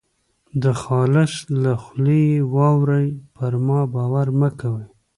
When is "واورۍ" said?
2.53-3.07